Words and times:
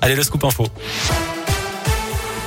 Allez, 0.00 0.16
le 0.16 0.22
scoop 0.22 0.44
info. 0.44 0.66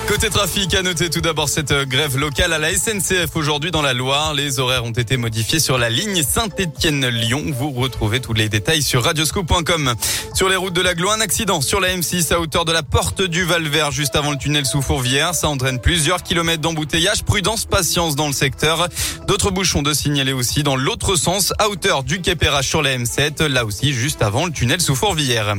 Côté 0.07 0.29
trafic, 0.29 0.75
à 0.75 0.83
noter 0.83 1.09
tout 1.09 1.21
d'abord 1.21 1.49
cette 1.49 1.71
euh, 1.71 1.83
grève 1.83 2.15
locale 2.15 2.53
à 2.53 2.59
la 2.59 2.71
SNCF 2.75 3.35
aujourd'hui 3.35 3.71
dans 3.71 3.81
la 3.81 3.93
Loire. 3.93 4.35
Les 4.35 4.59
horaires 4.59 4.83
ont 4.83 4.91
été 4.91 5.17
modifiés 5.17 5.59
sur 5.59 5.79
la 5.79 5.89
ligne 5.89 6.21
Saint-Étienne-Lyon. 6.21 7.45
Vous 7.57 7.71
retrouvez 7.71 8.19
tous 8.19 8.33
les 8.33 8.47
détails 8.47 8.83
sur 8.83 9.03
radioscope.com. 9.03 9.95
Sur 10.35 10.47
les 10.47 10.57
routes 10.57 10.73
de 10.73 10.81
la 10.81 10.93
Glo, 10.93 11.09
un 11.09 11.21
accident 11.21 11.59
sur 11.59 11.79
la 11.79 11.95
M6 11.95 12.33
à 12.33 12.39
hauteur 12.39 12.65
de 12.65 12.71
la 12.71 12.83
porte 12.83 13.23
du 13.23 13.45
Val-Vert 13.45 13.91
juste 13.91 14.15
avant 14.15 14.29
le 14.31 14.37
tunnel 14.37 14.67
sous 14.67 14.83
Fourvière. 14.83 15.33
Ça 15.33 15.47
entraîne 15.47 15.79
plusieurs 15.79 16.21
kilomètres 16.21 16.61
d'embouteillage. 16.61 17.23
Prudence, 17.23 17.65
patience 17.65 18.15
dans 18.15 18.27
le 18.27 18.33
secteur. 18.33 18.87
D'autres 19.27 19.49
bouchons 19.49 19.81
de 19.81 19.93
signaler 19.93 20.33
aussi 20.33 20.61
dans 20.61 20.75
l'autre 20.75 21.15
sens 21.15 21.51
à 21.57 21.69
hauteur 21.69 22.03
du 22.03 22.21
Quai 22.21 22.35
sur 22.61 22.83
la 22.83 22.95
M7. 22.95 23.43
Là 23.45 23.65
aussi 23.65 23.91
juste 23.93 24.21
avant 24.21 24.45
le 24.45 24.51
tunnel 24.51 24.81
sous 24.81 24.95
Fourvière. 24.95 25.55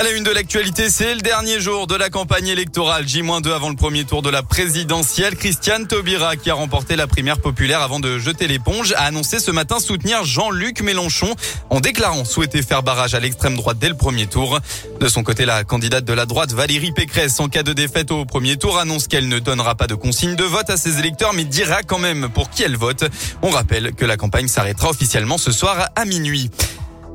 À 0.00 0.02
la 0.02 0.12
une 0.12 0.24
de 0.24 0.30
l'actualité, 0.30 0.88
c'est 0.88 1.14
le 1.14 1.20
dernier 1.20 1.60
jour 1.60 1.86
de 1.86 1.94
la 1.94 2.08
campagne 2.08 2.48
électorale. 2.48 3.06
J-2 3.06 3.52
avant 3.52 3.68
le 3.68 3.76
premier 3.76 4.04
tour 4.04 4.22
de 4.22 4.30
la 4.30 4.42
présidentielle. 4.42 5.36
Christiane 5.36 5.86
Taubira, 5.86 6.36
qui 6.36 6.48
a 6.48 6.54
remporté 6.54 6.96
la 6.96 7.06
primaire 7.06 7.38
populaire 7.38 7.82
avant 7.82 8.00
de 8.00 8.18
jeter 8.18 8.46
l'éponge, 8.46 8.94
a 8.96 9.02
annoncé 9.02 9.40
ce 9.40 9.50
matin 9.50 9.78
soutenir 9.78 10.24
Jean-Luc 10.24 10.80
Mélenchon 10.80 11.34
en 11.68 11.80
déclarant 11.80 12.24
souhaiter 12.24 12.62
faire 12.62 12.82
barrage 12.82 13.14
à 13.14 13.20
l'extrême 13.20 13.56
droite 13.56 13.76
dès 13.78 13.90
le 13.90 13.94
premier 13.94 14.26
tour. 14.26 14.58
De 15.00 15.06
son 15.06 15.22
côté, 15.22 15.44
la 15.44 15.64
candidate 15.64 16.06
de 16.06 16.14
la 16.14 16.24
droite, 16.24 16.52
Valérie 16.52 16.92
Pécresse, 16.92 17.38
en 17.38 17.48
cas 17.48 17.62
de 17.62 17.74
défaite 17.74 18.10
au 18.10 18.24
premier 18.24 18.56
tour, 18.56 18.78
annonce 18.78 19.06
qu'elle 19.06 19.28
ne 19.28 19.38
donnera 19.38 19.74
pas 19.74 19.86
de 19.86 19.94
consigne 19.94 20.34
de 20.34 20.44
vote 20.44 20.70
à 20.70 20.78
ses 20.78 20.98
électeurs, 20.98 21.34
mais 21.34 21.44
dira 21.44 21.82
quand 21.82 21.98
même 21.98 22.30
pour 22.30 22.48
qui 22.48 22.62
elle 22.62 22.78
vote. 22.78 23.04
On 23.42 23.50
rappelle 23.50 23.92
que 23.92 24.06
la 24.06 24.16
campagne 24.16 24.48
s'arrêtera 24.48 24.88
officiellement 24.88 25.36
ce 25.36 25.52
soir 25.52 25.90
à 25.94 26.06
minuit. 26.06 26.50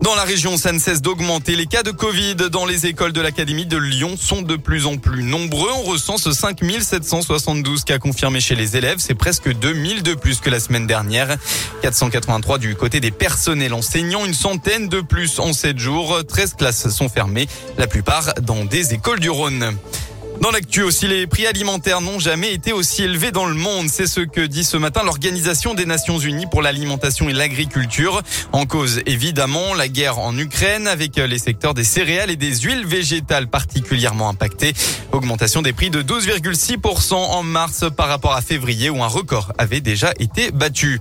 Dans 0.02 0.14
la 0.14 0.24
région, 0.24 0.58
ça 0.58 0.72
ne 0.72 0.78
cesse 0.78 1.02
d'augmenter. 1.02 1.56
Les 1.56 1.66
cas 1.66 1.82
de 1.82 1.90
Covid 1.90 2.36
dans 2.52 2.66
les 2.66 2.86
écoles 2.86 3.12
de 3.12 3.22
l'Académie 3.22 3.66
de 3.66 3.78
Lyon 3.78 4.16
sont 4.20 4.44
de 4.44 4.56
plus 4.56 4.86
en 4.86 4.98
plus 4.98 5.24
nombreux. 5.24 5.72
On 5.78 5.82
recense 5.84 6.32
5772 6.32 7.84
cas 7.84 7.98
confirmés 7.98 8.40
chez 8.40 8.56
les 8.56 8.78
élèves. 8.78 9.00
C'est 9.00 9.16
presque 9.16 9.52
2000 9.52 10.04
de 10.04 10.14
plus 10.14 10.40
que 10.42 10.50
la 10.50 10.60
semaine 10.60 10.86
dernière. 10.86 11.38
483 11.82 12.60
du 12.60 12.76
côté 12.76 13.00
des 13.00 13.12
personnels 13.12 13.74
enseignants. 13.74 14.26
Une 14.26 14.34
centaine 14.34 14.90
de 14.90 15.02
plus 15.02 15.40
en 15.40 15.54
7 15.54 15.80
jours. 15.80 16.20
13 16.28 16.54
classes 16.54 16.90
sont 16.90 17.10
fermées. 17.10 17.48
La 17.78 17.88
plupart 17.88 18.34
dans 18.42 18.64
des 18.64 18.94
écoles 18.94 19.20
du 19.20 19.30
Rhône. 19.30 19.76
Dans 20.42 20.52
l'actu 20.52 20.84
aussi, 20.84 21.08
les 21.08 21.28
prix 21.28 21.48
alimentaires 21.48 22.02
n'ont 22.02 22.20
jamais 22.20 22.54
été 22.54 22.74
aussi 22.74 23.04
élevés 23.04 23.32
dans 23.32 23.46
le 23.46 23.56
monde. 23.56 23.88
C'est 23.90 24.06
ce 24.06 24.22
que 24.22 24.42
dit 24.42 24.64
ce 24.64 24.78
matin 24.78 25.02
l'Organisation 25.04 25.74
des 25.74 25.86
Nations 25.86 26.20
Unies 26.20 26.46
pour 26.46 26.62
l'alimentation 26.62 27.30
et 27.30 27.34
l'agriculture. 27.34 28.22
En 28.52 28.66
cause, 28.66 29.02
évidemment, 29.06 29.74
la 29.74 29.88
guerre 29.88 30.20
en 30.20 30.38
Ukraine 30.38 30.88
avec 30.88 31.16
les 31.16 31.40
secteurs 31.40 31.74
des 31.74 31.84
céréales 31.84 32.30
et 32.30 32.36
des 32.36 32.56
huiles 32.58 32.86
végétales 32.86 33.48
particulièrement 33.48 34.30
impactés. 34.30 34.74
Augmentation 35.12 35.62
des 35.62 35.74
prix 35.74 35.90
de 35.90 36.04
12,6% 36.04 37.14
en 37.14 37.44
mars 37.44 37.86
par 37.96 38.08
rapport 38.08 38.34
à 38.34 38.42
février 38.42 38.90
où 38.90 39.04
un 39.04 39.08
record 39.08 39.54
avait 39.58 39.82
déjà 39.82 40.12
été 40.20 40.52
battu. 40.52 41.00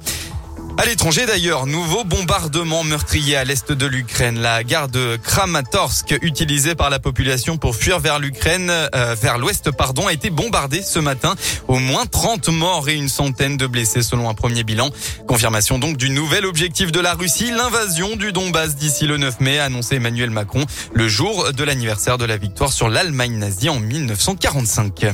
À 0.76 0.86
l'étranger 0.86 1.24
d'ailleurs, 1.24 1.66
nouveau 1.66 2.02
bombardement 2.02 2.82
meurtrier 2.82 3.36
à 3.36 3.44
l'est 3.44 3.70
de 3.70 3.86
l'Ukraine. 3.86 4.40
La 4.40 4.64
gare 4.64 4.88
de 4.88 5.16
Kramatorsk, 5.22 6.18
utilisée 6.20 6.74
par 6.74 6.90
la 6.90 6.98
population 6.98 7.58
pour 7.58 7.76
fuir 7.76 8.00
vers 8.00 8.18
l'Ukraine, 8.18 8.70
euh, 8.70 9.14
vers 9.14 9.38
l'ouest, 9.38 9.70
pardon, 9.70 10.08
a 10.08 10.12
été 10.12 10.30
bombardée 10.30 10.82
ce 10.82 10.98
matin. 10.98 11.36
Au 11.68 11.78
moins 11.78 12.06
30 12.06 12.48
morts 12.48 12.88
et 12.88 12.94
une 12.94 13.08
centaine 13.08 13.56
de 13.56 13.68
blessés 13.68 14.02
selon 14.02 14.28
un 14.28 14.34
premier 14.34 14.64
bilan. 14.64 14.90
Confirmation 15.28 15.78
donc 15.78 15.96
du 15.96 16.10
nouvel 16.10 16.44
objectif 16.44 16.90
de 16.90 17.00
la 17.00 17.14
Russie, 17.14 17.52
l'invasion 17.52 18.16
du 18.16 18.32
Donbass 18.32 18.74
d'ici 18.74 19.06
le 19.06 19.16
9 19.16 19.40
mai, 19.40 19.60
annoncé 19.60 19.96
Emmanuel 19.96 20.30
Macron 20.30 20.66
le 20.92 21.06
jour 21.06 21.52
de 21.52 21.62
l'anniversaire 21.64 22.18
de 22.18 22.24
la 22.24 22.36
victoire 22.36 22.72
sur 22.72 22.88
l'Allemagne 22.88 23.38
nazie 23.38 23.68
en 23.68 23.78
1945. 23.78 25.06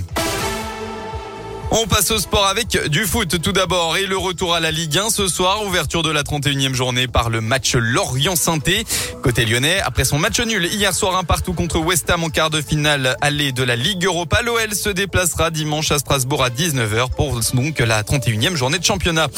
On 1.73 1.87
passe 1.87 2.11
au 2.11 2.19
sport 2.19 2.47
avec 2.47 2.89
du 2.89 3.05
foot 3.05 3.41
tout 3.41 3.53
d'abord 3.53 3.97
et 3.97 4.07
le 4.07 4.17
retour 4.17 4.55
à 4.55 4.61
la 4.61 4.73
Ligue 4.73 4.99
1 4.99 5.09
ce 5.11 5.29
soir, 5.29 5.65
ouverture 5.65 6.03
de 6.03 6.11
la 6.11 6.25
31e 6.25 6.75
journée 6.75 7.07
par 7.07 7.31
le 7.31 7.41
match 7.41 7.77
Lorient-Sainté. 7.77 8.85
Côté 9.23 9.47
lyonnais, 9.47 9.81
après 9.81 10.05
son 10.05 10.19
match 10.19 10.41
nul 10.41 10.67
hier 10.67 10.93
soir 10.93 11.17
un 11.17 11.23
partout 11.23 11.53
contre 11.53 11.79
West 11.79 12.11
Ham 12.11 12.25
en 12.25 12.29
quart 12.29 12.51
de 12.51 12.61
finale 12.61 13.17
allée 13.21 13.53
de 13.53 13.63
la 13.63 13.77
Ligue 13.77 14.05
Europa, 14.05 14.43
l'OL 14.43 14.75
se 14.75 14.89
déplacera 14.89 15.53
dimanche 15.53 15.93
à 15.93 16.01
Strasbourg 16.01 16.43
à 16.43 16.51
19h 16.51 17.11
pour 17.11 17.39
donc 17.55 17.79
la 17.79 18.03
31e 18.03 18.57
journée 18.57 18.79
de 18.81 18.85
championnat. 18.85 19.29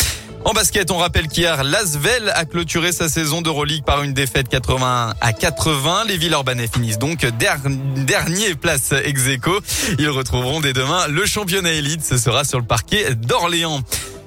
En 0.45 0.55
basket, 0.55 0.91
on 0.91 0.97
rappelle 0.97 1.29
qu'hier, 1.29 1.63
Lasvel 1.63 2.31
a 2.35 2.45
clôturé 2.45 2.91
sa 2.91 3.09
saison 3.09 3.43
d'Euroleague 3.43 3.85
par 3.85 4.03
une 4.03 4.13
défaite 4.13 4.49
80 4.49 5.15
à 5.21 5.33
80. 5.33 6.05
Les 6.09 6.17
Villeurbanais 6.17 6.67
finissent 6.67 6.99
donc 6.99 7.25
dernier 7.27 8.55
place 8.57 8.93
ex 8.93 9.29
aequo. 9.29 9.61
Ils 9.99 10.11
retrouveront 10.11 10.61
dès 10.61 10.73
demain 10.73 11.07
le 11.07 11.25
championnat 11.27 11.73
élite. 11.73 12.05
Ce 12.05 12.17
sera 12.17 12.43
sur 12.45 12.59
le 12.59 12.65
parquet 12.65 13.15
d'Orléans. 13.15 13.83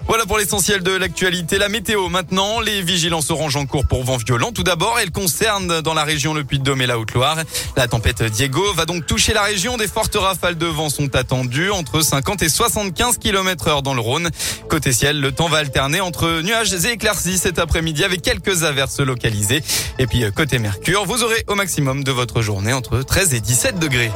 Voilà 0.07 0.25
pour 0.27 0.37
l'essentiel 0.37 0.83
de 0.83 0.91
l'actualité. 0.91 1.57
La 1.57 1.67
météo 1.67 2.09
maintenant, 2.09 2.59
les 2.59 2.83
vigilances 2.83 3.31
orange 3.31 3.55
en 3.55 3.65
cours 3.65 3.87
pour 3.87 4.03
vent 4.03 4.17
violent. 4.17 4.51
Tout 4.51 4.63
d'abord, 4.63 4.99
elle 4.99 5.09
concerne 5.09 5.81
dans 5.81 5.95
la 5.95 6.03
région 6.03 6.35
le 6.35 6.43
Puy-de-Dôme 6.43 6.81
et 6.83 6.85
la 6.85 6.99
Haute-Loire. 6.99 7.39
La 7.75 7.87
tempête 7.87 8.21
Diego 8.21 8.61
va 8.73 8.85
donc 8.85 9.07
toucher 9.07 9.33
la 9.33 9.41
région. 9.41 9.77
Des 9.77 9.87
fortes 9.87 10.15
rafales 10.15 10.57
de 10.57 10.67
vent 10.67 10.89
sont 10.89 11.15
attendues 11.15 11.71
entre 11.71 12.01
50 12.01 12.43
et 12.43 12.49
75 12.49 13.17
km 13.17 13.67
heure 13.67 13.81
dans 13.81 13.95
le 13.95 14.01
Rhône. 14.01 14.29
Côté 14.69 14.93
ciel, 14.93 15.19
le 15.19 15.31
temps 15.31 15.49
va 15.49 15.57
alterner 15.57 16.01
entre 16.01 16.41
nuages 16.41 16.73
et 16.73 16.91
éclaircies 16.91 17.39
cet 17.39 17.57
après-midi 17.57 18.03
avec 18.03 18.21
quelques 18.21 18.63
averses 18.63 18.99
localisées. 18.99 19.63
Et 19.97 20.05
puis 20.05 20.23
côté 20.35 20.59
Mercure, 20.59 21.05
vous 21.05 21.23
aurez 21.23 21.43
au 21.47 21.55
maximum 21.55 22.03
de 22.03 22.11
votre 22.11 22.41
journée 22.41 22.73
entre 22.73 23.01
13 23.01 23.33
et 23.33 23.39
17 23.39 23.79
degrés. 23.79 24.11